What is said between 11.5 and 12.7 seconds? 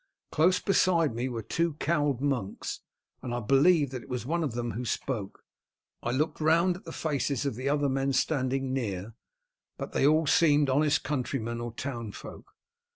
or town folk.